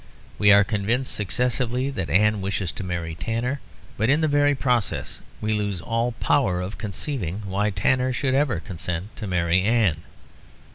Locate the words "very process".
4.27-5.21